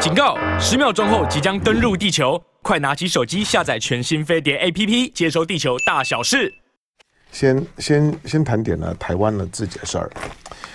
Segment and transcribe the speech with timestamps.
[0.00, 0.38] 警告！
[0.60, 6.54] 十秒钟后即将登陆地球，快拿起手机下载全新飞碟 APP，接收地球大小事。
[7.32, 10.08] 先先先谈点呢，台湾的自己的事儿。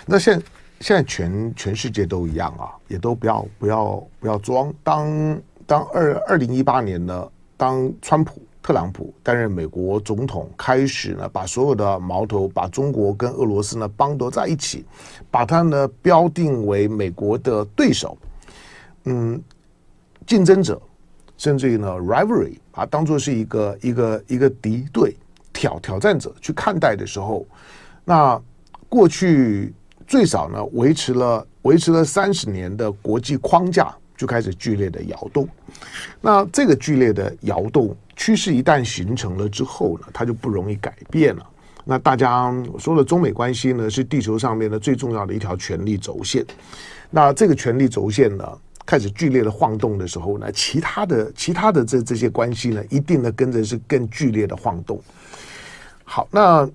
[0.05, 0.41] 那现
[0.81, 4.73] 现在全全世界都一样啊，也都不要不要不要装。
[4.83, 8.41] 当当二二零一八年呢，当川普。
[8.61, 14.85] 特朗普担任美国总统，开始呢，把所有的矛头把中国跟俄罗斯呢绑斗在一起，
[15.29, 18.17] 把它呢标定为美国的对手，
[19.05, 19.41] 嗯，
[20.25, 20.81] 竞争者，
[21.37, 25.15] 甚至于呢 rivalry，啊当作是一个一个一个敌对
[25.51, 27.45] 挑挑战者去看待的时候，
[28.05, 28.41] 那
[28.89, 29.73] 过去
[30.07, 35.47] 最少呢维持了维持了三十年的国际框架就开始剧烈的摇动，
[36.21, 37.95] 那这个剧烈的摇动。
[38.15, 41.43] 趋势一旦形成了之后呢，它就不容易改变了。
[41.83, 46.45] 那大家说的中美关系呢，是地球上面的最重要的一条权力轴线。
[47.09, 48.47] 那这个权力轴线呢，
[48.85, 55.01] 开始剧烈的晃动的时候呢，其他的其他的这这些关系呢，一定呢跟着是更剧烈的晃动。
[56.03, 56.69] 好，那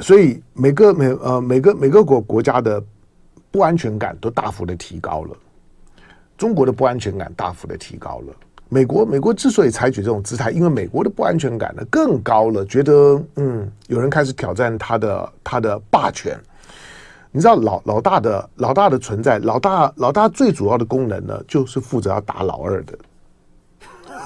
[0.00, 2.82] 所以每个每呃每个每个国国家的
[3.50, 5.36] 不安全感都大幅的提高了，
[6.38, 8.34] 中国的不安全感大幅的提高了。
[8.72, 16.38] 美国，美国之所以采取这种姿态，因为美国的不安全感呢更高了，觉得嗯，有人开始挑战他的他的霸权。
[17.32, 22.98] 你知道老老大的老大的存在，老大老大最主要的功能呢，就是负责要打老二的。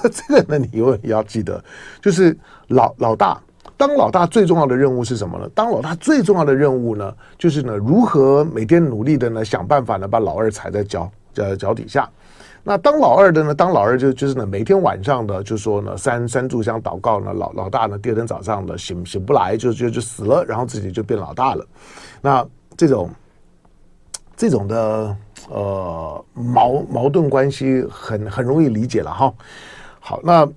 [0.11, 1.63] 这个呢，你永远要记得，
[2.01, 3.39] 就是老老大
[3.77, 5.49] 当老大最重要的任务是什么呢？
[5.53, 12.09] 当老大最重要的任务呢，就是呢，如何每天努力的呢，想办法呢，把老二踩在脚脚脚底下。
[12.67, 13.53] 那当老二的呢？
[13.53, 21.63] 当老二就就是呢，每天晚上的就说呢，三三炷香祷告呢，老老大呢，第二天早上呢，醒醒不来，就就就死了，然后自己就变老大了。
[22.21, 22.43] 那
[22.77, 23.09] 这种
[24.35, 25.15] 这种的
[25.49, 29.33] 呃矛矛盾关系很很容易理解了哈。
[29.99, 30.47] 好，那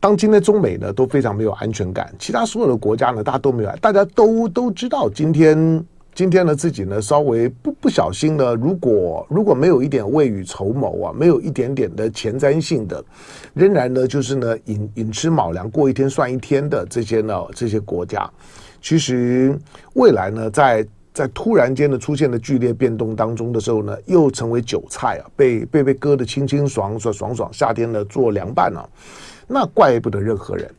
[0.00, 5.84] 当今天中美呢都非常没有安全感，其他所有的国家呢，大家都没有，大家都都知道今天。
[6.16, 13.04] 今天呢，自己呢稍微不不小心呢，如果如果没有一点未雨绸缪啊，没有一点点的前瞻性的，
[13.52, 18.26] 仍然呢就是呢寅寅吃卯粮过一天算一天的这些呢这些国家，
[18.80, 19.54] 其实
[19.92, 20.82] 未来呢在
[21.16, 28.86] 在突然间的出现的剧烈变动当中的时候呢，又成为韭菜啊，被被被割得清清爽爽爽爽，夏天呢做凉拌了，
[29.46, 30.70] 那怪不得任何人。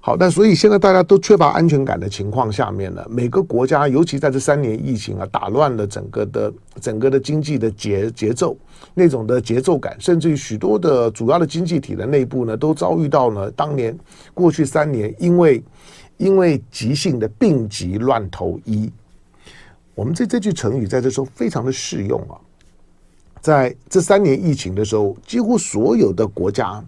[0.00, 8.56] 好，但所以现在大家都缺乏安全感的情况下面呢，每个国家，尤其在这三年疫情啊，打乱了整个的整个的经济的节节奏，
[8.94, 13.98] 那种的节奏感，甚至于许多的主要的经济体的内部呢，都遭遇到呢，当年
[14.32, 15.60] 过去三年因为
[16.18, 18.88] 因为急性的病急乱投医，
[19.94, 22.34] 我们这这句成语在这时候非常的适用啊，
[23.40, 26.84] 在这三年疫情的时候，几乎所有的国家。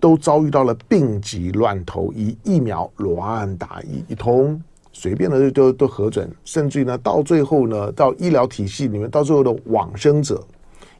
[0.00, 4.62] 都遭遇到了病急乱投医，疫苗乱打一一通，
[4.92, 10.44] 随便的都都都核准，甚至于呢，到最后呢，到医疗体系里面，到最后的往生者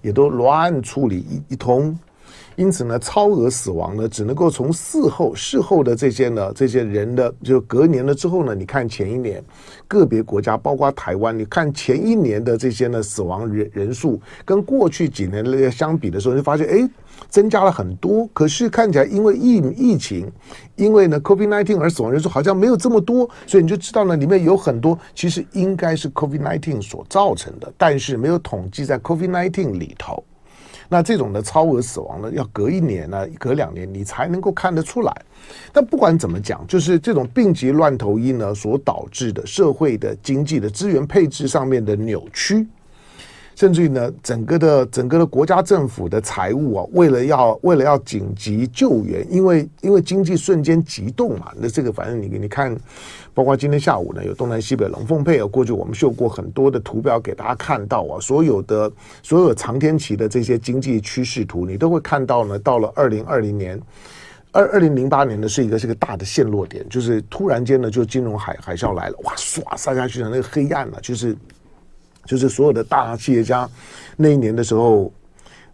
[0.01, 1.99] 也都乱处理一一通。
[2.57, 9.43] 因此呢，超额死亡呢，只能够从事后事后的这些呢，这些人的就隔年了之后呢，你看前一年
[9.89, 16.89] 个别国家，包括台湾，你看前一年的这些呢死亡人人数，跟过去几年的相比的时候，你发现哎，
[17.29, 18.29] 增加了很多。
[18.33, 20.31] 可是看起来因为疫疫情，
[20.77, 30.23] 因为呢 COVID-19 而死亡人数好像没有这么多，所以你就知道呢，里面有很多其实应该是 COVID-19 所造成的，但是没有统计在 COVID-19 里头。
[30.89, 35.13] 那这种的超额死亡呢，要隔一年呢，隔两年你才能够看得出来。
[35.73, 42.67] 但不管怎么讲，就是这种病急乱投医呢，所导致的社会的经济的资源配置上面的扭曲。
[43.57, 52.77] 甚至于呢，整个的整个的国家政府的财务啊，为了要为了要紧急救援，因为因为经济瞬间急动嘛，那这个反正你你看，
[53.33, 58.91] 包括今天下午呢，有东南西北龙凤配啊，过去我们秀过很多的图表给大家看到啊，所有的
[59.23, 63.81] 所有长天期的这些经济趋势图，你都会看到呢，到了二零二零年，
[64.51, 71.37] 二二零零八年呢是一个是个大的陷落点，就是突然间呢就金融海海啸来了，哇唰杀下去的那个黑暗了，就是。
[72.27, 73.69] 就是所有的大企业家，
[74.17, 75.13] 那一年的时候，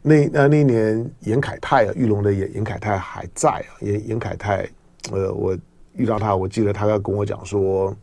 [0.02, 4.68] 那那那一年严凯泰啊，玉龙的严严凯泰还在啊，严严凯泰，
[5.12, 5.56] 呃，我
[5.94, 7.94] 遇到他，我记得他要跟我讲说，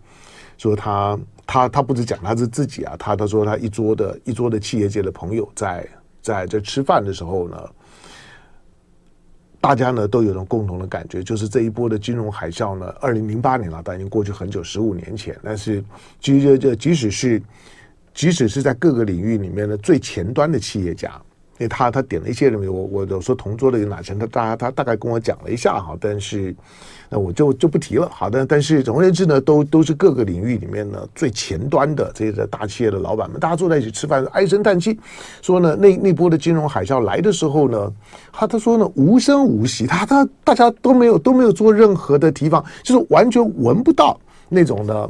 [0.58, 5.88] 说他他他不止讲他是自己啊，他他说他一桌的一桌的企业界的朋友在
[6.22, 7.58] 在这吃饭的时候呢，
[9.60, 15.84] 大家呢都有种共同的感觉，就是这一波的金融海啸呢，二零零八年了，但已经过去很久，十五年前，但是
[16.22, 17.42] 其实这即使是。
[18.18, 21.12] 即使是在各个领域里面的最前端的企业家，
[21.60, 26.56] 因为他他点了一些人，我我有时候同桌的有哪些，他大他大概跟我讲了一下哈，但是
[27.10, 28.10] 那我就就不提了。
[28.12, 35.00] 好的，但是总而言之呢，都都是各个领域里面呢最前端的这些大企业的老板们，大家坐在一起吃饭，唉声叹气，
[35.44, 37.94] 说呢那那波的金融海啸来的时候呢，
[38.34, 44.20] 他他说呢无声无息，他他大家都没有都没有做任何的提防，就是完全闻不到
[44.50, 45.08] 那种的。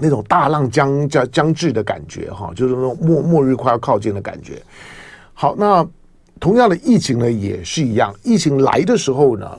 [0.00, 4.62] 那种大浪将将将至的感觉，哈，就是那种末末日快要靠近的感觉。
[5.34, 5.86] 好，那
[6.38, 8.14] 同样的疫情呢，也是一样。
[8.22, 9.58] 疫情来的时候呢，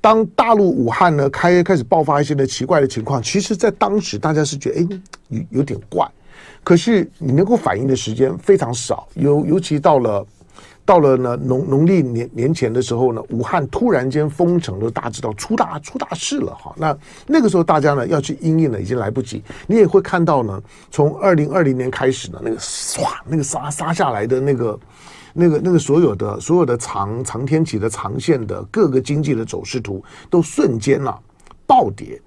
[0.00, 6.08] 当大陆武汉呢开开始爆发一些的奇怪的情况，其实，在当时大家是觉得，哎，有有点怪。
[6.62, 10.26] 可是你能够反应的时间非常少，尤尤其到了。
[10.90, 16.74] 到了呢农农历年年前的时候呢，武汉突然间封城了，大家知道出大出大事了哈。
[16.76, 16.98] 那
[17.28, 19.40] 那个时候大家呢要去应应呢已经来不及。
[19.68, 20.60] 你也会看到呢，
[20.90, 24.80] 从二零二零年开始呢，那个唰那个杀杀下来的那个
[25.32, 31.16] 那个那个所有的所有的长长天期的长线的各个经济的走势图都瞬间啊
[31.68, 32.20] 暴跌。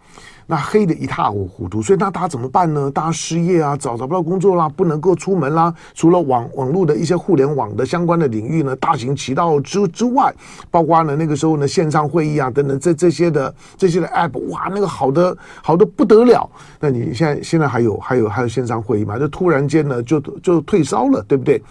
[0.45, 2.91] 那黑的一塌糊涂，所以那大家怎么办呢？
[2.91, 5.73] 大家失业啊，找找不到工作啦，不能够出门啦。
[5.93, 10.33] 除了网网络的一些互联网的相关的领域呢，大行其道之之外，
[10.69, 16.49] 包括呢那个时候呢线上会议啊等等这这些的这些的 app，哇，那个好的好的不得了。
[16.79, 19.17] 那你现在现在还有还有还有线上会议吗？
[19.17, 21.61] 就突然间呢就就退烧了，对不对？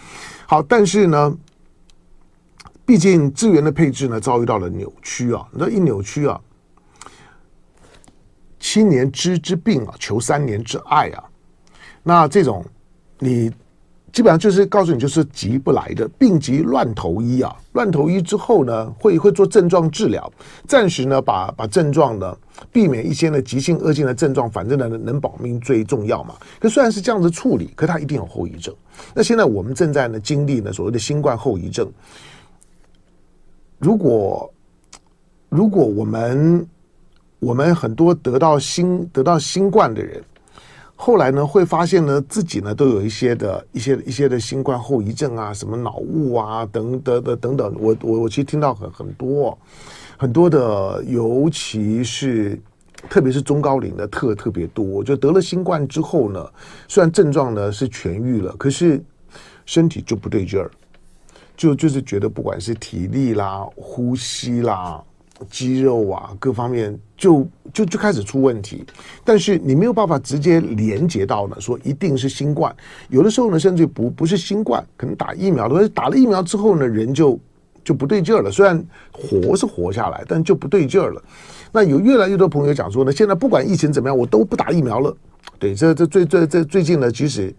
[0.47, 1.37] 好，但是呢，
[2.85, 6.39] 毕竟资源的配置呢遭遇到了扭曲啊，你知道一扭曲啊。
[8.63, 11.21] 七年之之病啊，求三年之爱啊。
[12.01, 12.65] 那这种
[13.19, 13.51] 你
[14.13, 17.53] 基本上就是告诉你，就是急不来的病急乱投医啊。
[17.73, 20.31] 乱投医之后呢，会会做症状治疗，
[20.65, 22.37] 暂时呢把把症状呢
[22.71, 26.33] 避免一些呢急性恶性的症状，反正呢能保命最重要嘛。
[26.57, 28.73] 可虽然是这样子处理，可它一定有后遗症。
[29.13, 31.91] 那现在我们正在呢经历呢所谓的新冠后遗症。
[33.77, 34.53] 如果
[35.49, 36.65] 如果我们
[37.43, 40.23] 我们很多得到新得到新冠的人，
[40.95, 47.75] 后来呢会发现呢自己呢都有一些的一些一些的新冠后遗症啊，什么脑雾啊等等的等等。
[47.77, 49.57] 我我我其实听到很很多
[50.17, 52.57] 很多的，尤其是
[53.09, 55.03] 特别是中高龄的特特别多。
[55.03, 56.49] 就得了新冠之后呢，
[56.87, 59.03] 虽然症状呢是痊愈了，可是
[59.65, 60.71] 身体就不对劲儿，
[61.57, 65.03] 就就是觉得不管是体力啦、呼吸啦。
[65.49, 68.85] 肌肉啊，各方面就就就开始出问题，
[69.23, 72.75] 但是你没有办法直接连接到呢，说一定是新冠。
[73.09, 77.39] 有的时候呢，甚至不不是新冠，可能打疫苗，或者打了疫苗之后呢，人就
[77.83, 78.51] 就不对劲儿了。
[78.51, 81.21] 虽然活是活下来，但就不对劲儿了。
[81.71, 85.15] 那有越来越多朋友讲说呢，现在不管疫情怎么样，我都不打疫苗了。
[85.59, 87.53] 对，这这最最这最近呢，其实。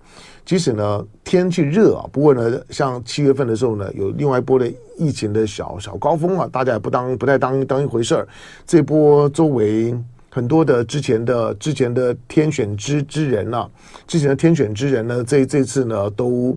[0.44, 8.28] 即使呢天气热啊，不过呢，像七月份的时候呢，有另外一波的疫情的小小高峰啊，大家也不当不太当当一回事儿。
[8.66, 9.98] 这波周围
[10.30, 13.70] 很多的之前的之前的天选之之人呢、啊，
[14.06, 16.54] 之前的天选之人呢，这这次呢都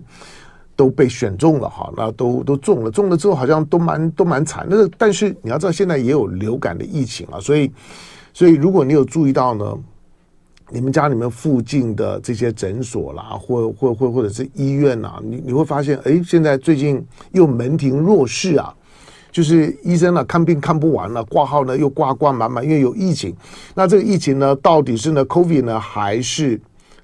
[0.76, 4.66] 都被选中了哈，那都都中了，中了之后好像都蛮都蛮惨。
[4.68, 7.72] 那个但是你要知道，现在也有流感的疫情啊，所以
[8.34, 9.78] 所以如果你有注意到呢。
[10.70, 18.74] 你们家里面附近的这些诊所啦，或或或或者是医院呐，你你会发现，哎，现在最近又门庭若市啊，
[19.30, 23.34] 就是医生呢看病看不完了，挂号呢又挂挂满满，因为有疫情。
[23.74, 26.60] 那这个疫情呢，到底是呢 COVID 呢，还是？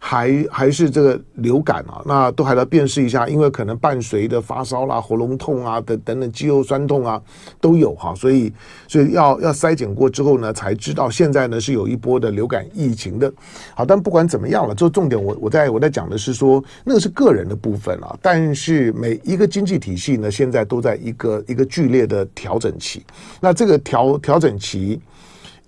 [0.06, 7.18] 还还是这个流感啊，那都还要辨识一下，因为可能伴随的发烧啦、喉咙痛啊等等等肌肉酸痛啊
[7.58, 8.52] 都有哈，所以
[8.86, 13.32] 所以要要筛检过之后呢，才知道现在呢是有一波的流感疫情的。
[13.74, 23.02] 好，但不管怎么样了，就重点我我在我在讲的是说，那个是个人的部分啊，但是每一个经济体系呢，现在都在一个一个剧烈的调整期。
[23.40, 25.00] 那这个调调整期，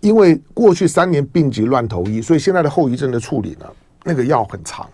[0.00, 3.64] 因为过去三年病急乱投医，所以现在的后遗症的处理呢。
[4.06, 4.88] 那个药很长，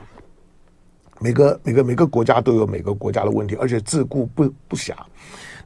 [1.21, 4.95] 每个每个每个国家都有每个国家的问题，而且自顾不不暇。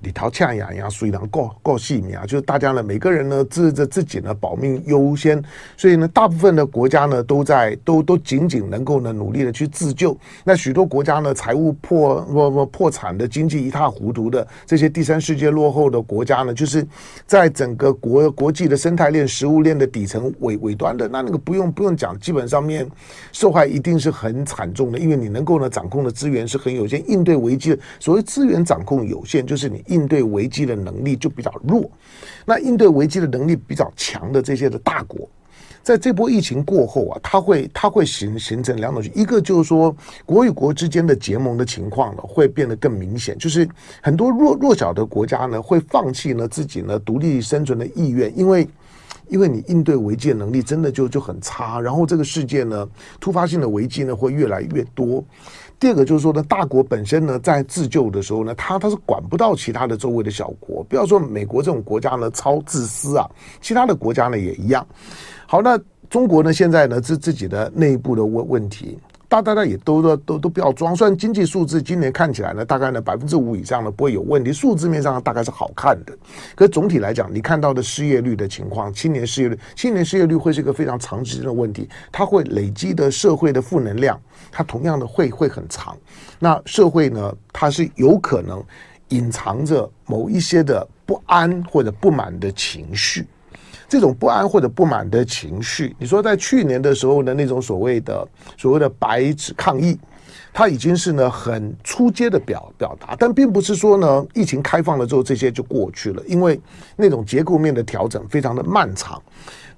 [0.00, 2.22] 你逃呛呀呀，所以呢，够够细密啊！
[2.26, 5.42] 就是大家呢，每个人呢，自着自己呢，保命优先。
[5.76, 10.16] 所以呢，大部分的国家呢，都在都都仅仅能够呢，努力的去自救。
[10.44, 16.86] 那许多国家呢，财务破不不破产的，经济一塌糊涂的这些第三世界落后的国家呢，就是
[17.26, 22.86] 在整个国国际的生态链、食物链的底层尾尾端的，那那个不用不用讲，基本上面
[23.32, 29.82] 受害一定是很惨重的，因为你能够呢掌控的资源是很有限，应对危机的所谓资源掌控有限，就是你。
[29.86, 31.90] 应对危机的能力就比较弱，
[32.44, 35.28] 那应对危机的能力比较强的这些的大国，
[35.82, 43.68] 在这波疫情过后啊，它会它会形形成两种，一个就是说国与国之间的结盟的情况呢，会变得更明显，就是
[44.02, 48.66] 很多弱弱小的国家呢，会放弃了自己呢独立生存的意愿，因为
[49.28, 52.88] 因为你应对危机的能力真的就就很差，然后这个世界呢，
[53.20, 55.24] 突发性的危机呢会越来越多。
[55.78, 60.82] 第二个就是说呢，大国本身呢，在自救的时候呢，他他是管不到其他的周围的小国。
[60.84, 63.28] 不要说美国这种国家呢，超自私啊，
[63.60, 64.86] 其他的国家呢也一样。
[65.46, 65.78] 好，那
[66.08, 68.98] 中国呢，现在呢，是自己的内部的问问题。
[69.28, 76.16] 大大家也都都都都不要装，虽然经济数字今年看起来呢，大概呢百分之五以上呢不会有问题，数字面上大概是好看的。
[76.54, 84.20] 可是总体来讲，你看到的失业率的情况，青年失业率，青年失业率会是一个非常长时间的问题，它会累积的社会的负能量，
[84.52, 85.96] 它同样的会会很长。
[86.38, 88.62] 那社会呢，它是有可能
[89.08, 93.26] 隐藏着某一些的不安或者不满的情绪。
[93.88, 99.96] 这种不安或者不满的情绪，你说在去年的时候的那种所谓的所谓的白纸抗议，
[100.52, 106.60] 它已经是呢很初阶的表表达，但并不是说呢疫情开放了之后这些就过去了，因为
[106.96, 109.22] 那种结构面的调整非常的漫长。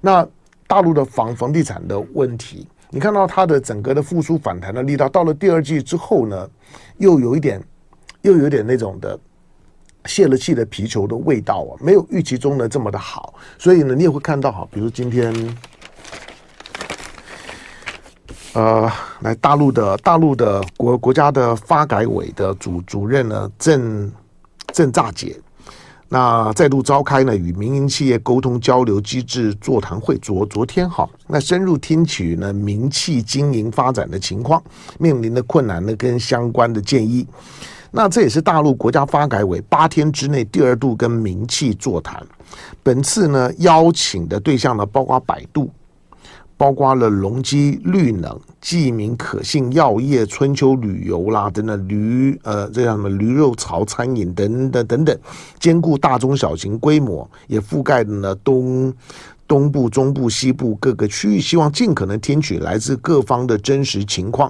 [0.01, 0.27] 那
[0.65, 6.49] 大陆的房房地产的问题，你看到它的整个的复苏反弹的力道，到了第二季之后呢，
[6.97, 7.61] 又有一点
[8.23, 9.19] 又有点那种的。
[10.09, 15.31] 泄了气的皮球的味道啊，没有预期中的这么的好，所以呢，你也会看到哈，比如今天，
[18.53, 24.11] 呃，来大陆的大陆的国国家的发改委的主主任呢，郑
[24.73, 25.39] 郑乍洁，
[26.07, 34.59] 那再度召开呢与民营企业沟通交流机制座谈会，昨昨天哈，那深入听取呢民企经营发展的情况，
[34.97, 37.27] 面临的困难呢跟相关的建议。
[37.91, 42.25] 那这也是大陆国家发改委八天之内第二度跟民企座谈，
[42.83, 45.69] 本次呢邀请的对象呢包括百度，
[46.55, 55.17] 包括了隆基绿能、记名可信药业、春秋旅游啦等等驴呃这样什么驴肉槽餐饮等等等等，
[55.59, 58.93] 兼顾大中小型规模，也覆盖的呢东。
[59.49, 64.49] 东部、中部、西部各个区域，希望尽可能听取来自各方的真实情况，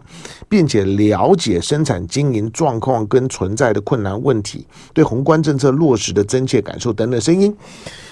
[0.50, 7.56] 并且了解生产经营状况跟存在的困难问题，对宏观政策落实的真切感受等等声音。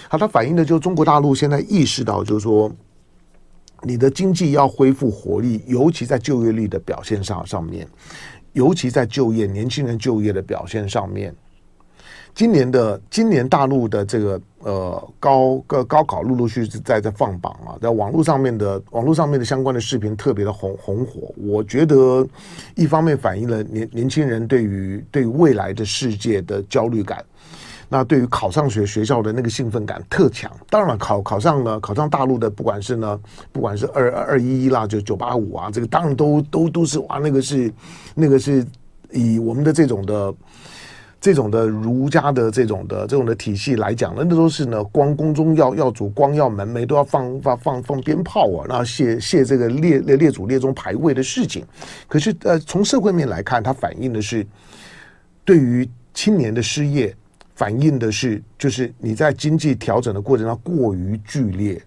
[0.07, 2.71] 好，它反映的就是中国大陆现在意识到，就是说
[3.81, 7.85] 你的经济要恢复活力，尤其在就业率的表现上上面，
[8.53, 11.35] 尤其在就业年轻人就业的表现上面。
[12.37, 21.33] 今年的今年大陆的这个呃高个高考陆陆续续在在放榜啊，在网络上面的网络上面的相关的视频特别的红红火。
[21.35, 22.23] 我觉得
[22.75, 27.25] 一方面反映了年年轻人对于对未来的世界的焦虑感，
[27.89, 30.51] 那对于考上学学校的那个兴奋感特强。
[30.69, 33.19] 当然了，考考上了考上大陆的，不管是呢
[33.51, 37.73] 不管是二二一一啦，就九八五啊，这个当然都都都是哇，那个是
[38.13, 38.63] 那个是
[39.11, 40.31] 以我们的这种的。
[41.19, 51.65] 这种的儒家的这种的这种的体系来讲，那那都是呢，光宫中要要主光耀门楣都要放放放放鞭炮啊，然后谢谢这个列列列祖列宗牌位的事情。
[52.07, 54.45] 可是呃，从社会面来看，它反映的是
[55.43, 57.13] 对于青年的失业，
[57.55, 61.81] 反映的是就是你在经济调整的过程中过于剧烈。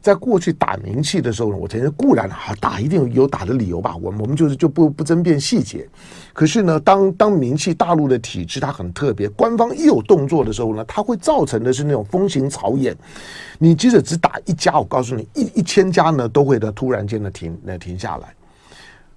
[0.00, 5.86] 在过去打名气的时候呢，我承认固然啊打一定有打的理由吧，我们我们就是就不不争辩细节。
[6.32, 12.94] 可是呢，当当名气大陆的体制它很特别，官方一有动作的时候呢，它会造成的是那种风行草偃。
[13.58, 18.34] 你即使只打一家，我告诉你，一一千家呢都会的突然间的停那停下来。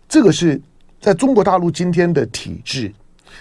[0.10, 0.60] 这个是
[1.00, 2.92] 在中国大陆今天的体制，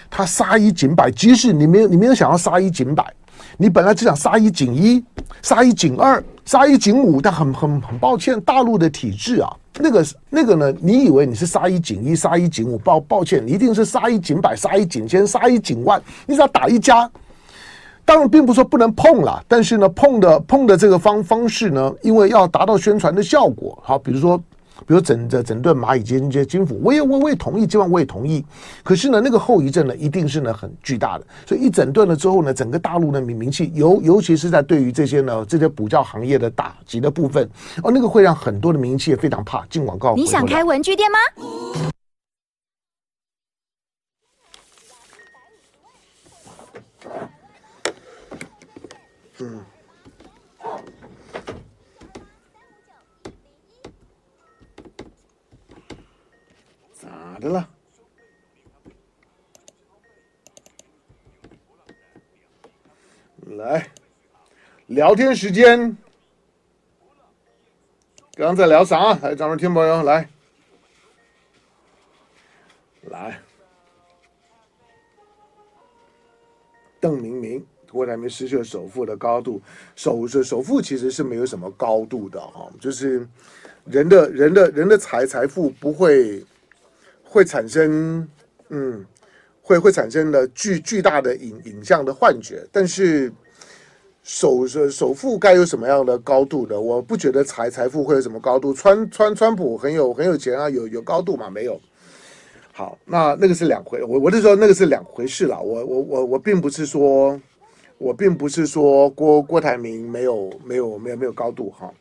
[0.09, 3.13] 它杀一儆百，即使你没有你没有想要杀一儆百。
[3.61, 5.05] 你本来只想杀一儆一，
[5.43, 17.07] 杀一儆二，杀一儆五，但很很很抱歉，大陆的体制啊，那个那个呢，你以为你是杀一儆一，杀一儆五，抱抱歉，你一定是杀一儆百，杀一儆千，杀一儆万，你只要打一家，
[18.03, 24.41] 当然并不是说不能碰了，但是呢，碰的碰的这个方方式呢，因为要达到宣传的效果，好，比如说。
[24.85, 28.43] 比如整这整顿蚂蚁金金金府，我也我我也同意，今晚我也同意。
[28.83, 31.25] 可是呢，那个后遗症呢，一定是呢很巨大的。
[31.45, 37.49] 所以一整顿了之后呢，整个大陆的名名气，尤尤其是在对于这些呢这些补教行业的打击的部分，
[37.83, 39.65] 哦，那个会让很多的名气也非常怕。
[39.69, 41.19] 进广告，你想开文具店吗？
[49.39, 49.59] 嗯。
[56.93, 57.69] 咋的了？
[63.57, 63.85] 来，
[64.87, 65.79] 聊天时间，
[68.33, 69.13] 刚刚在聊啥？
[69.15, 70.29] 来，咱们听朋友来，
[73.09, 73.39] 来，
[76.99, 79.61] 邓明明，郭台铭失去了首富的高度，
[79.95, 83.27] 首是首富其实是没有什么高度的哈，就是
[83.83, 86.45] 人的人的人的财财富不会
[87.31, 88.27] 会产生
[88.69, 89.05] 嗯。
[89.63, 93.31] 会会产生了巨巨大的影影像的幻觉，但是
[94.23, 96.81] 首首富该有什么样的高度的？
[96.81, 98.73] 我不觉得财财富会有什么高度。
[98.73, 101.49] 川川川普很有很有钱啊，有有高度吗？
[101.49, 101.79] 没有。
[102.73, 105.61] 好，那那个是两回，我我是说那个是两回事了。
[105.61, 107.39] 我我我我并不是说，
[107.99, 111.93] 我并不是说郭郭台铭没有没有没有没有高度哈。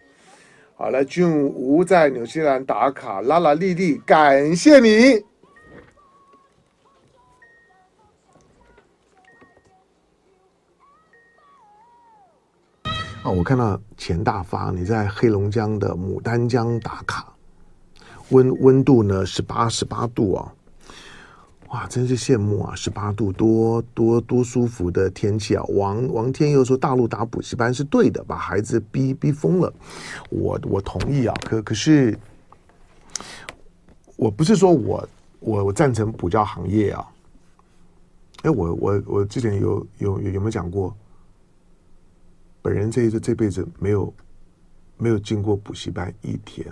[0.81, 5.23] 好，了俊吴在纽西兰打卡，拉拉丽丽，感谢你。
[13.23, 17.31] 哦，我看到钱大发，你在黑龙江的牡丹江打卡，
[18.31, 20.51] 温温度呢是八十八度啊，
[21.71, 22.75] 哇，真是羡慕啊！
[22.75, 25.63] 十八度多多多舒服的天气啊！
[25.69, 29.73] 王王天佑说大陆打补习班是对的，把孩子逼逼疯了，
[30.31, 32.19] 我我同意啊，可可是
[34.17, 35.09] 我不是说我
[35.39, 37.07] 我我赞成补教行业啊，
[38.43, 40.93] 哎，我我我之前有有有有没有讲过？
[42.63, 44.13] 本人这一这辈子没有
[44.99, 46.67] 没有进过补习班一天，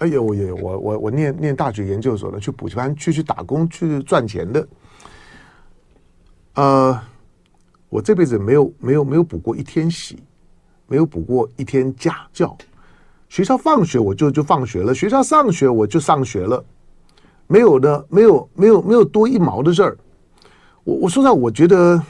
[0.00, 4.68] 哎呦，我也我我我念念大学研究所的，去补习班去去打工去赚钱的，
[6.54, 7.00] 呃，
[7.88, 10.18] 我这辈子没有没有没有补过一天习，
[10.88, 12.56] 没有补过一天家教，
[13.28, 16.64] 学校放学我就就放学了，学校上学我就上学了，
[17.46, 19.96] 没有的，没有没有没有多一毛的事儿，
[20.82, 22.02] 我我说实话，我觉得。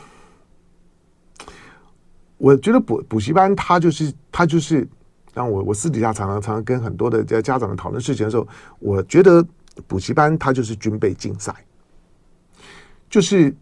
[2.36, 4.86] 我觉得补补习班，他就是他就是，
[5.34, 8.46] 让我我私底下常常常常跟很多的家家长们讨论事情的时候，
[8.78, 9.44] 我觉得
[9.86, 11.54] 补习班它就是军备竞赛，
[13.10, 13.54] 就是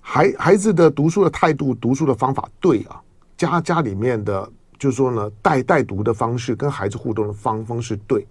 [0.00, 3.00] 孩孩子的读书的态度、读书的方法对啊，
[3.36, 8.26] 家家里面的就是说呢，带带读的方式跟孩子互动的方方式对。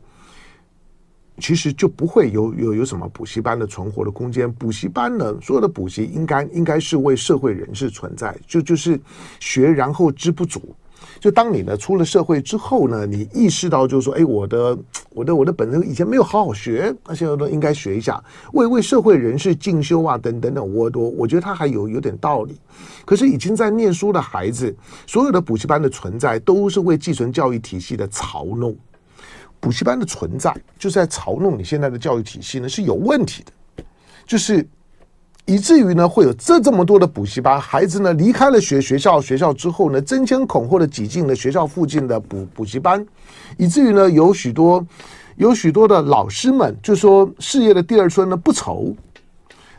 [1.37, 4.49] 其实就不会有有有什么补习班的存活的空间。
[4.53, 8.97] 补习班呢，所有的补习应该应该是为社会人士存在，就就是
[9.41, 10.73] 学然后知不足。
[11.19, 14.77] 就当你呢出了社会之后呢，你意识到就是说，哎，我的
[15.11, 20.73] 我的我的本身以前没有好好学，那现在都应该学一下，为为社会人士进修啊，等等等。
[20.73, 22.59] 我我我觉得他还有有点道理。
[23.05, 24.75] 可是已经在念书的孩子，
[25.07, 28.75] 所有的补习班的存在都是为寄存教育体系的嘲弄。
[29.59, 33.83] 补习班的存在，就是在嘲弄你现在的教育体系呢，是有问题的，
[34.25, 34.67] 就是
[35.45, 43.05] 以至于呢，会有这这么多的补习班，孩子呢离开了学学校学校之后呢，争先恐后的挤进了学校附近的补补习班，
[43.55, 44.83] 以至于呢，有许多
[45.35, 48.95] 有许多的老师们就说事业的第二春呢不愁，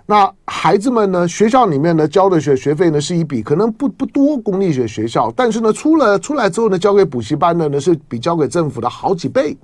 [0.06, 9.56] 那孩子们呢，学校里面呢交的学学费呢是一笔可能不不多公立学学校，但是呢出了出来之后呢，交给补习班的呢是比交给政府的好几倍。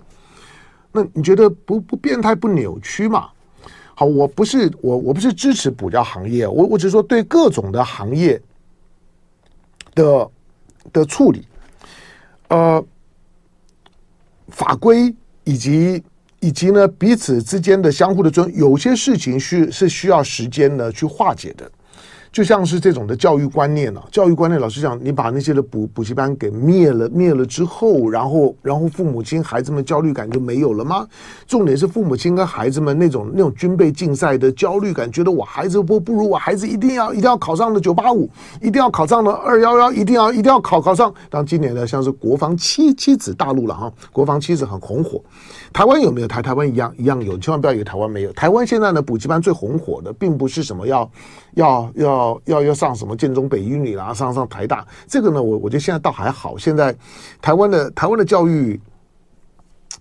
[0.91, 3.29] 那你觉得不不变态不扭曲吗？
[3.95, 8.41] 好，我不是我我不是支持补教行业，我我只是说对各种的行业
[9.95, 10.31] 的
[10.93, 11.47] 的处理，
[12.49, 12.85] 呃，
[14.49, 16.03] 法规以及
[16.41, 21.71] 以及呢彼此之间的相互的尊，有些事情是是需要时间呢去化解的。
[22.33, 31.07] 就像是这种的教育观念啊，教育观念，老实讲，你把那些的补补习班给灭了，灭了之后，然后，然后父母亲、孩子们焦虑感就没有了吗？
[31.47, 38.27] 重点是父母亲跟孩子们那种那种军备竞赛的焦虑感，觉得我孩子不不如我孩子，一定要一定要考上的九八五，
[38.63, 41.13] 一定要考上的二幺幺，一定要一定要考考上。
[41.29, 45.23] 当今年呢，像是国防七七子大陆了哈，国防七子很红火。
[45.71, 46.41] 台湾有没有台？
[46.41, 48.33] 台湾一样一样有，千万不要以为台湾没有。
[48.33, 51.09] 台湾现在呢，补习班最红火的，并不是什么要
[51.55, 54.87] 要要要要上什么建中北一女啦，上上台大。
[55.07, 56.57] 这个呢，我我觉得现在倒还好。
[56.57, 56.95] 现在
[57.41, 58.81] 台湾的台湾的教育，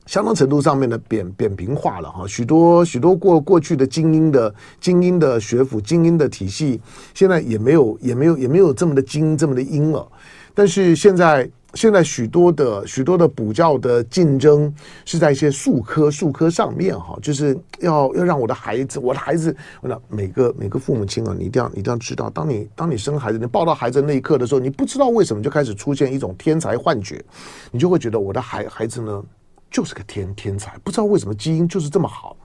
[0.06, 2.26] 相当程度上面的扁扁平化了哈。
[2.28, 6.80] 许多许多过过去的精英的精英的学府、精英的体系，
[7.14, 10.08] 现在也没有也没有也没有这么的精这么的英了。
[10.54, 11.50] 但是现在。
[11.74, 14.70] 现在许多的许多的补教的竞争
[15.06, 27.24] 是在一些术科术科上面哈，就是要要让我的孩子，我的孩子，那每个每个父母亲啊，你一定要一定要知道，当你当你生孩子，你抱到孩子那一刻的时候，你不知道为什么就开始出现一种天才幻觉，
[27.72, 29.24] 你就会觉得我的孩孩子呢
[29.70, 32.36] 就是个天天才，不知道为什么基因就是这么好。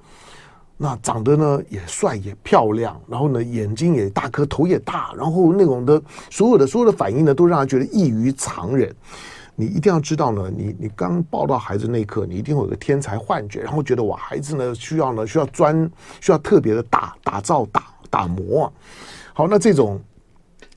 [0.76, 8.94] 那长得呢也帅也漂亮，然后呢眼睛也大颗，头也大，然后那种的所有的所有的反应呢都让他觉得异于常人。
[9.54, 18.70] 你一定要知道呢，你你刚抱到孩子那一刻，你一定会有个天才幻觉，然后觉得我孩子呢需要呢需要专需要特别的打打造打打磨。
[19.32, 20.00] 好，那这种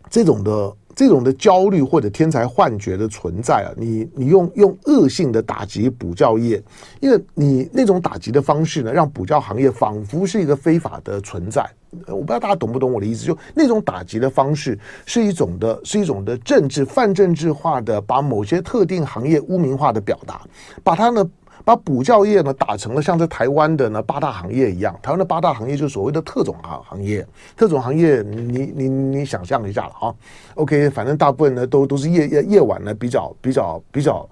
[0.09, 0.75] 这种的。
[0.99, 6.61] 这种的焦虑或者天才幻觉的存在啊，你你用用恶性的打击补教业，
[6.99, 11.65] 因为你那种打击的方式呢，让补教行业仿佛是一个非法的存在。
[12.05, 20.41] 我不知道大家懂不懂我的意思，就那种打击的方式是一种的，是一种的政治泛政治化的，把某些特定行业污名化的表达，
[20.83, 21.25] 把它呢。
[21.65, 30.15] 把补教业呢打成了像在台湾的呢八大行业一样，台湾的八大行业就是所谓的特种行行业，特种行业你你你想象一下了啊
[30.55, 34.27] ，OK，反正大部分呢都都是夜夜夜晚呢比较比较比较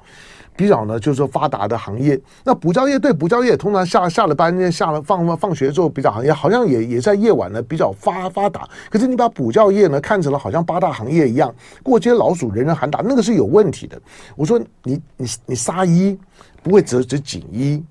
[0.55, 2.19] 比较呢就是说发达的行业。
[2.43, 8.67] 那补教业对补教业通常下下了班下了放放学之后比较行业好像也也在夜晚呢比较发发达。
[8.89, 14.01] 可是你把补教业呢看成了好像八大行业一样，过街老鼠人人喊打，那个是有问题的。
[14.35, 16.17] 我说你你你杀一。
[16.63, 17.81] 不会只指警一，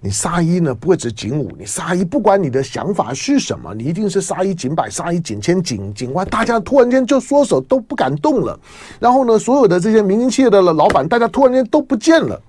[0.00, 0.74] 你杀一呢？
[0.74, 8.58] 不会指警五，你杀一，不管你的想法是什么，你一定是杀一锦百，杀一锦千，锦锦万，大家突然间就缩手都不敢动了。
[8.98, 12.40] 然后呢，所有的这些民营企业的老板，大家突然间都不见了。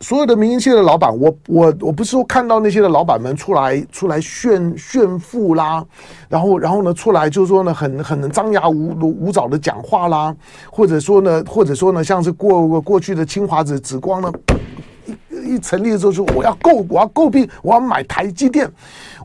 [0.00, 5.84] 所有的民营企业的老板，我我我不是说看到那些的老板们出来出来炫炫富啦，
[6.28, 10.34] 然后然后呢出来就是说呢很很张牙舞舞爪的讲话啦，
[10.70, 14.32] 或者说呢或者说呢像是过过去的清华紫紫光呢
[15.04, 18.70] 一一成立的时候说我要购我要购并我要买台积电，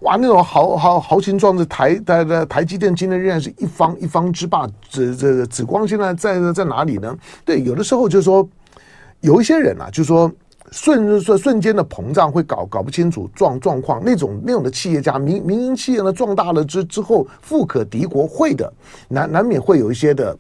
[0.02, 7.16] 哇那种豪豪豪情壮志台的的台积电今天仍然是一方一方之霸，这这紫光现在在在哪里呢？
[7.46, 8.48] 对，有的时候就是说
[9.20, 10.32] 有一些人啊，就是说。
[10.74, 18.74] 瞬瞬瞬间的膨胀会搞搞不清楚状状况，那种那种的企业家民民营企业呢壮大了之之后富可敌国，会的
[19.08, 20.36] 难难免会有一些的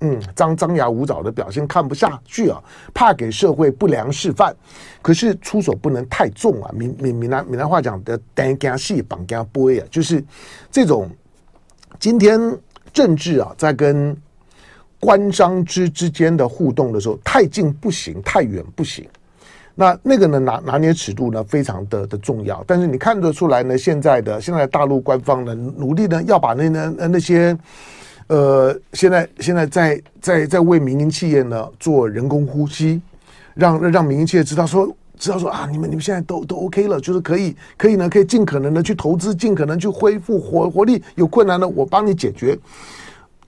[0.00, 4.54] 嗯张张牙舞爪的表现，看不下去啊，怕给社会不良示范。
[5.00, 10.22] 可是出手不能太重啊，闽闽闽南闽南话讲的单肩细绑肩背啊，就是
[10.70, 11.10] 这种
[11.98, 12.38] 今天
[12.92, 14.14] 政治啊在跟
[15.00, 19.08] 官商之之间的互动的时候，太近不行，太远不行。
[19.80, 22.64] 那那个呢，拿拿捏尺度呢，非常的的重要。
[22.66, 27.56] 但是你看得出来呢，现在的现在大陆官方呢，努力呢要把那那那些，
[28.26, 33.00] 呃，现在现在在在在为民营企业呢做人工呼吸，
[33.54, 41.00] 让让民营企业知道说知道说啊，你们你们现在都都 OK 了，就是可以可以呢，可以尽可能的去投资，尽可能去恢复活活力。
[41.14, 42.58] 有困难的我帮你解决。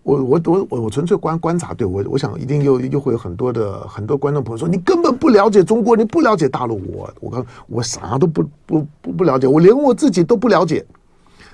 [0.03, 10.83] 我我我我我纯粹观观察，对我我想一定又又会有很多的很多观众朋友说，你根本不了解中国，你不了解大陆，我我刚我啥都不不不不了解，我连我自己都不了解。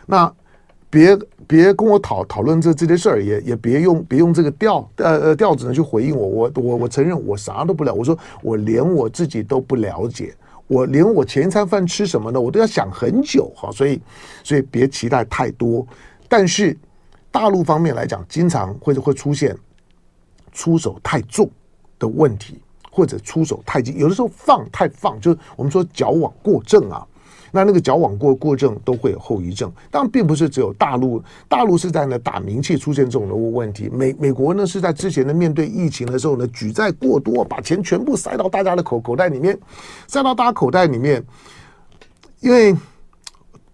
[0.07, 0.33] 那
[0.89, 10.33] 别别跟我讨讨论这这些事儿，也也别用别用这个调呃呃调子呢去回应我，我我我承认我啥都不了，我说我连我自己都不了解，
[10.69, 14.01] 我连我前一餐饭吃什么呢，我都要想很久哈，所以
[14.45, 15.85] 所以别期待太多，
[16.29, 16.79] 但是。
[17.37, 19.55] 大陆方面来讲，经常会会出现
[20.55, 21.47] 出手太重
[21.99, 22.59] 的问题，
[22.91, 27.07] 或者出手太急，有的时候放太放，就是我们说矫枉过正啊。
[27.53, 29.71] 那那个矫枉过过正都会有后遗症。
[29.91, 33.91] 当然，并不是只有大陆，大陆是在呢打名气出现这种的问题。
[33.91, 39.59] 美美国呢是在之前呢面对疫情的时候呢举债过多，把钱全部塞到大家的口口袋里面，
[40.09, 41.23] 塞到大家口袋里面，
[42.41, 42.75] 因为。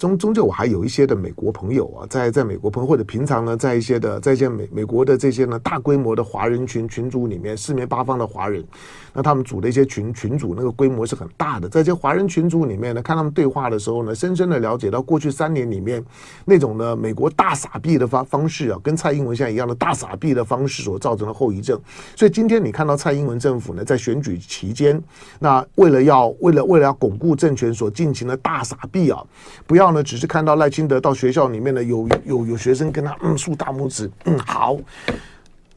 [0.03, 8.65] 终终究我还有一些的美国朋友啊，在在美国朋友或者平常呢，在一些的在一些美美国的这些呢大规模的华人群群组里面，四面八方的华人，
[9.13, 11.69] 那他们组的一些群群组，那个规模是很大的。
[11.69, 16.05] 在这些华人群组里面呢，看他们对话的时候呢，深深的了解到过去三年里面
[16.45, 21.81] 那种呢美国大傻逼的方方式啊，跟蔡英文现在一样的大傻逼的方式所造成的后遗症。
[22.17, 25.01] 所以今天你看到蔡英文政府呢，在选举期间，
[25.39, 29.25] 那为了要为了为了要巩固政权所进行的大傻逼啊，
[29.65, 29.92] 不要。
[29.93, 34.77] 呢，只是看到赖清德到学校里面呢，有有有学生跟他嗯竖大拇指，嗯好。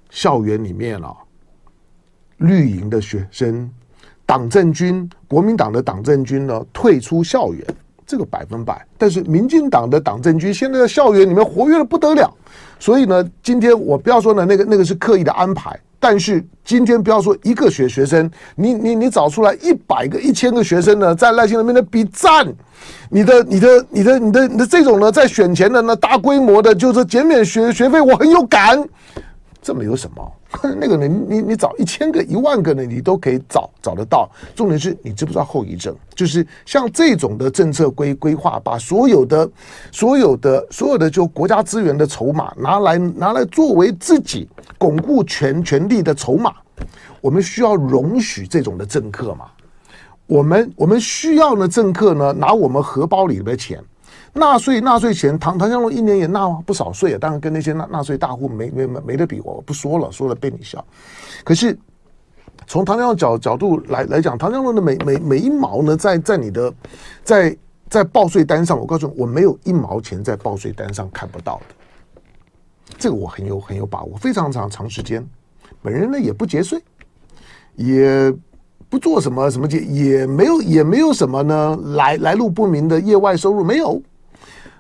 [0.10, 1.14] 校园里面啊，
[2.38, 3.70] 绿营的学生、
[4.26, 7.66] 党政军、国民党的党政军呢退出校园，
[8.08, 8.86] 这个百分百。
[8.98, 12.34] 但是民进党的党政军现在在校园里面活跃的不得了，
[12.80, 15.78] 所以呢，今天我不要说呢，那个那个是刻意的安排。
[16.08, 22.46] 但是今天不要说一个学学生，你你你找出来一百个、一千个学生呢，在赖清德面前比赞，
[23.10, 28.88] 你的你的你的你的你的这种呢，在选前的呢大规模的，就是减免学学费，我很有感。
[29.66, 30.32] 这没有什么，
[30.80, 34.30] 那个人，你你找一千个、一万个呢，你都可以找找得到。
[34.56, 35.96] 重点是你知不知道后遗症？
[36.14, 39.50] 就是像这种的政策规规划，把所有的、
[39.92, 44.48] 所有的、所有的就国家资源的筹码拿来拿来作为自己
[44.78, 46.54] 巩固权权力的筹码，
[47.20, 49.46] 我们需要容许这种的政客嘛？
[50.28, 53.84] 我们我们需要呢政客呢拿我们荷包里的钱
[54.38, 60.84] 纳税纳税钱，唐唐湘龙一年也纳不少税啊，当然跟那些纳纳税大户没没没没得比，我不说了，说了被你笑。
[61.44, 61.78] 可是
[62.68, 66.74] 从唐湘龙角角度来来讲，唐湘龙的每每每一毛呢，在在你的
[67.24, 67.58] 在
[67.90, 71.76] 在报税单上，我告诉你，我没有一毛钱在报税单上看不到的，
[72.98, 75.26] 这个我很有很有把握，非常长长时间，
[75.82, 76.82] 本人呢也不节税，
[77.76, 78.34] 也。
[78.88, 84.00] 不做什么什么节，也没有也没有什么呢，来来路不明的业外收入没有。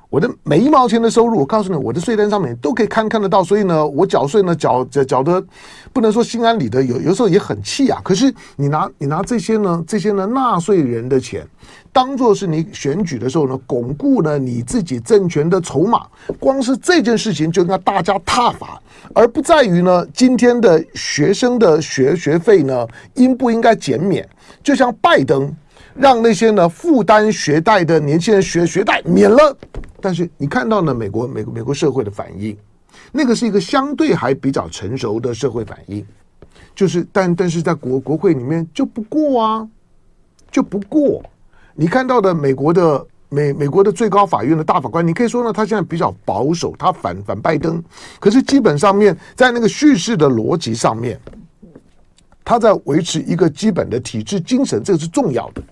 [0.09, 3.43] 我的每一毛钱的收入，我告诉你，我的税单上面都可以看看得到。
[3.43, 5.43] 所以呢，我缴税呢，缴缴缴的
[5.91, 7.99] 不能说心安理得，有有时候也很气啊。
[8.03, 11.45] 可是你拿你拿这些呢，这些呢纳税人的钱，
[11.91, 16.05] 当做是你选举的时候呢，巩固了你自己政权的筹码。
[16.39, 18.81] 光是这件事情就应该大家踏伐，
[19.13, 24.27] 而不在于呢今天的学生的学学费呢应不应该减免。
[24.63, 25.51] 就像拜登
[25.95, 29.57] 让那些呢负担学贷的年轻人学学贷免了。
[30.01, 32.55] 但是你看到呢，美国美国美国社会的反应，
[33.11, 36.05] 那个是一个相对还比较成熟的社会反应，
[36.75, 39.67] 就是但但是在国国会里面就不过啊，
[40.51, 41.23] 就不过。
[41.73, 47.83] 你看到的美国的美美国的最高法院的大法官，你可以说呢，他现在比较保守，他反反拜登，
[48.19, 51.19] 可是基本上面在那个叙事的逻辑上面，
[52.43, 55.63] 他在维持一个基本的体制精神，这个是重要的。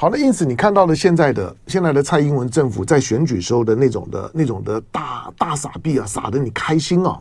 [0.00, 7.20] 好，那因此你看到了现在的现在的蔡英文政府在选举时候的那种的那种的大大傻逼啊，傻得你开心啊，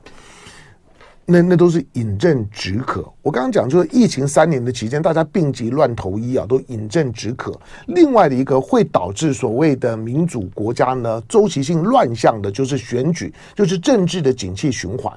[1.26, 3.12] 那那都是饮鸩止渴。
[3.24, 7.52] 我刚刚讲就是疫情三年的期间，大家病急乱投医啊，都饮鸩止渴。
[7.88, 15.12] 另外的一个会导致所谓的民主国家呢周期性乱象的，就是选举，就是政治的景气循环。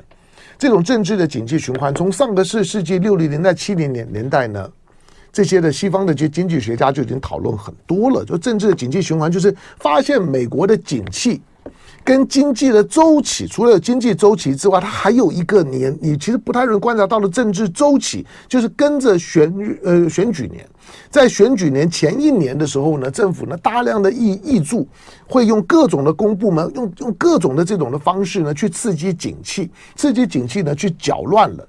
[0.57, 4.66] 这种政治的景气循环，从上个世世纪六零年代、七零年年代呢。
[5.32, 11.40] 这些的西方的这经济学家就已经讨论很多了，就政治的景气循环，就是发现美国的景气
[12.02, 20.66] 跟经济的周期，除了经济周期之外，它还有一个年，你其实不太容易观察到的政治周期，就是跟着选呃选举年，
[21.10, 24.88] 在选举年前一年的时候呢，政府呢大量的挹挹注，
[25.28, 31.68] 会用各种的公部门用用各种的这种的方式呢去刺激景气，刺激景气呢去搅乱了。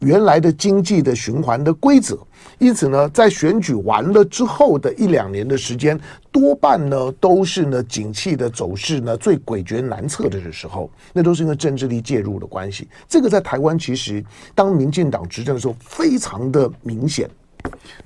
[0.00, 2.18] 原来的经济的循环的规则，
[2.58, 5.98] 因此呢，在选举完了之后的一两年的时间，
[6.30, 12.88] 多半呢都是呢景气的走势呢最诡谲难测的时候，那都是因为政治力介入的关系。
[13.08, 17.28] 这个在台湾其实当民进党执政的时候，非常的明显。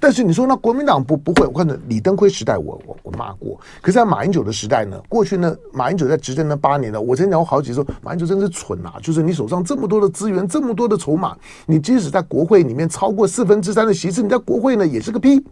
[0.00, 1.46] 但是你说那国民党不不会？
[1.46, 3.58] 我看到李登辉时代我，我我骂过。
[3.80, 4.96] 可是，在马英九的时代呢？
[5.08, 8.94] 过去呢，马英九在执政那八年呢，我曾经讲过好几次，马英九真是蠢啊！
[9.02, 15.44] 就是你手上这么多的资源，这么多的筹码，你即使在国会里面超过四分之三的席次，你在国会呢也是个屁。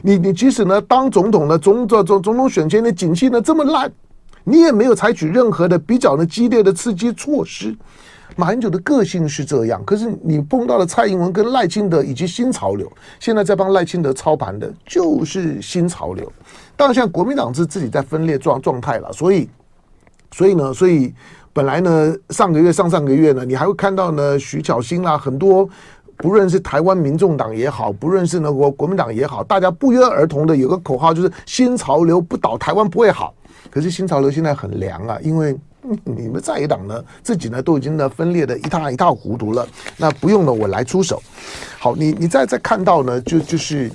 [0.00, 3.92] 你你即使呢当总统呢，总总总总统选前的景气呢这么烂，
[4.44, 7.76] 你也没有采取任何的比较的激烈的刺激措施。
[8.40, 16.32] 马英九的个性是这样，可是你碰到了蔡英文跟赖清德以及新潮流，现在在帮赖清德操盘的就是新潮流。
[16.76, 19.50] 当然，现在国民党是自己在分裂状状态了，所以，
[20.30, 21.12] 所以呢，所以
[21.52, 25.68] 本来呢，上个月、上上个月呢，你还会看到呢，徐巧芯啦，很多
[26.18, 33.34] 不论是台湾民众党也好，不论是呢国国民党也好，大家不约而同的有个口号，就是新潮流不倒，台湾不会好。
[33.68, 35.58] 可是新潮流现在很凉啊，因为。
[36.04, 39.66] 你们在野党呢，自己呢都已经呢分裂的一塌一塌糊涂了。
[39.96, 41.22] 那不用了，我来出手。
[41.78, 43.90] 好，你你再再看到呢，就就是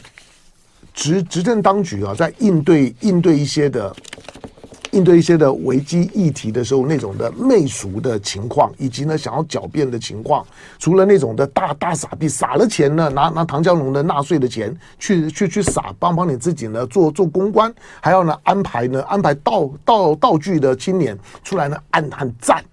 [0.94, 3.96] 执执政当局啊，在应对应对一些的。
[4.94, 10.46] 应对一些的危机议题的时候，那种的媚俗的情况，以及呢想要狡辩的情况，
[10.78, 22.64] 除了那种的大大傻逼撒了钱呢，拿拿唐江龙的纳税的钱去去去撒，帮帮你自己呢做做公关，还要呢安排呢安排道道道具的青年出来呢按按赞，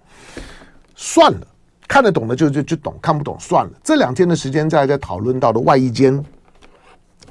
[0.95, 1.47] 算了，
[1.87, 3.71] 看得懂的就就就懂，看不懂算了。
[3.83, 6.23] 这两天的时间在在讨论到的外衣间。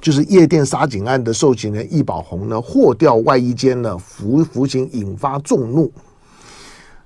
[0.01, 5.93] 就是夜店杀警案的受刑人易宝红呢，获调外衣间呢服服刑，引发众怒。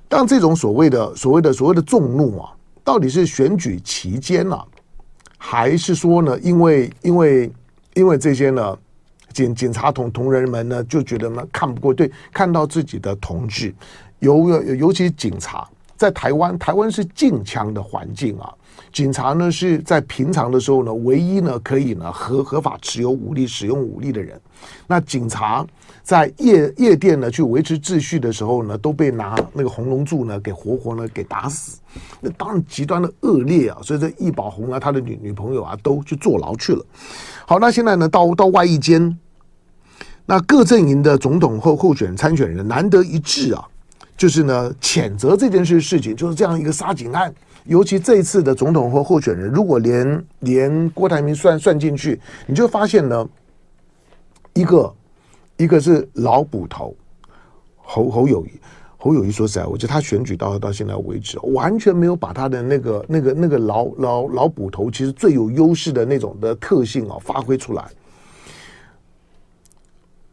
[0.09, 2.52] 但这种所谓的所谓的所谓的众怒啊，
[2.85, 4.64] 到底是选举期间呢、啊，
[5.38, 7.50] 还是说呢，因为因为
[7.94, 8.78] 因为这些呢
[9.33, 13.74] 警警察同同仁们呢就觉得呢看不过对，看到自己的同志，
[14.20, 18.52] 尤尤尤其警察在台湾，台湾是禁枪的环境啊。
[18.92, 24.40] 警察呢是在平常的时候呢，唯一呢可以呢合合法持有武力、使用武力的人。
[24.87, 25.66] 那警察
[26.02, 31.78] 在夜夜店呢去维持秩序的时候呢，都被拿那个红龙柱呢给活活呢给打死。
[32.20, 33.78] 那当然极端的恶劣啊！
[33.83, 36.85] 所以这易宝红啊，他的女女朋友啊，都去坐牢去了。
[37.46, 39.16] 好，那现在呢，到到外一间，
[40.26, 43.64] 那各阵营的总统候候选参选人难得一致啊，
[44.16, 47.35] 就是呢谴责这件事事情，就是这样一个杀警案。
[47.64, 53.27] 尤其这一次的总统候候选人，如果连连郭台铭算算进去，你就发现呢，
[54.53, 54.94] 一个
[55.57, 56.94] 一个是老捕头
[57.77, 58.50] 侯侯友谊，
[58.98, 67.85] 侯友谊说实在，我觉得他选举到到现在为止，完全没有把他的那个那个那个老老老捕头其实最有优势的那种的特性啊发挥出来。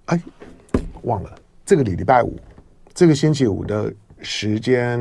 [0.07, 0.21] 哎，
[1.03, 1.33] 忘了
[1.65, 2.37] 这个礼礼拜五，
[3.01, 4.99] 这个星期五的时间。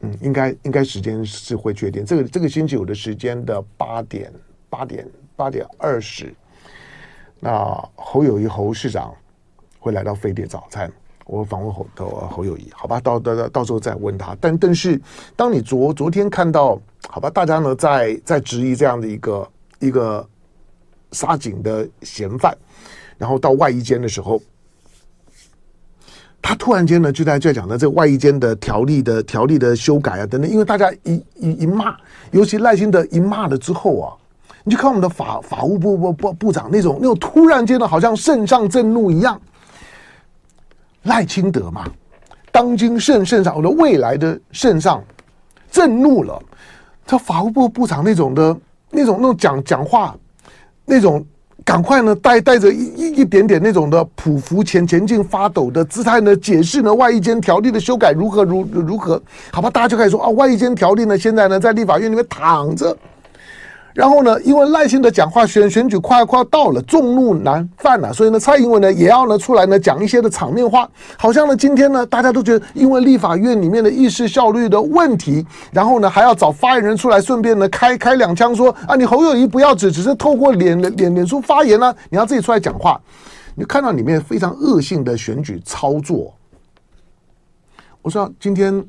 [0.00, 2.04] 嗯，应该应该时间是会确定。
[2.04, 4.30] 这个这个星期五的时间的八点
[4.68, 6.34] 八点八点二十，
[7.40, 9.10] 那侯友谊侯市长
[9.78, 10.92] 会来到飞碟早餐，
[11.24, 14.36] 我访问侯的侯友谊，好吧，到到到到时候再问他。
[14.38, 15.00] 但但是，
[15.34, 20.28] 当你昨昨天看到，好吧，大家呢在在质疑这样的一个一个
[21.12, 22.54] 杀警的嫌犯，
[23.16, 24.38] 然后到外衣间的时候。
[26.48, 31.96] 他突然间呢，就在就在讲的这外衣间的条例的条例的修改啊等等，因为大家一一一骂，
[32.30, 34.14] 尤其赖清德一骂了之后啊，
[34.62, 39.40] 你就看我们的法法务部部部部长那种那种突然间的，好像圣上震怒一样。
[41.02, 41.84] 赖清德嘛，
[42.52, 45.02] 当今圣圣上，我的未来的圣上
[45.68, 46.40] 震怒了，
[47.04, 48.56] 他法务部部长那种的
[48.88, 50.16] 那种那种讲讲话
[50.84, 51.26] 那种。
[51.66, 59.20] 赶快呢，带带着一一点点那种的匍匐前前进发抖的姿态呢，解释呢外一间条例的修改如何如如何？
[59.50, 62.96] 好吧，大家就开始说啊，外一间条例呢，现在呢在立法院里面躺着。
[63.96, 83.00] 然后呢，因为赖清德讲话选选举快快到了，众怒难犯了，所以呢，蔡英文呢也要呢出来呢讲一些的场面话，好像呢今天呢大家都觉得，因为立法院里面的议事效率的问题，然后呢还要找发言人出来，顺便呢开开两枪说啊，你侯友谊不要只只是透过脸脸脸书发言呢、你要自己出来讲话，
[83.54, 86.34] 你看到里面非常恶性的选举操作。
[88.02, 88.86] 我说今天。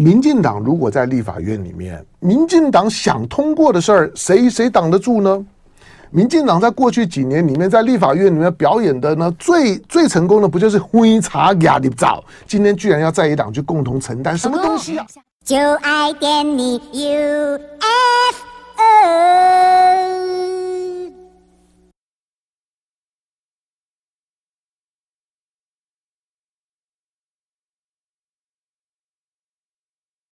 [0.00, 5.44] 民进党如果在立法院里面，民进党想通过的事儿，谁谁挡得住呢？
[6.10, 12.24] 民进党在过去几年里面，在立法院里面表演的呢，最最成功的不就是灰茶压力早？
[12.46, 15.06] 今天居然要在野党去共同承担，什么东西啊？
[15.44, 17.60] 就爱点你 UFO。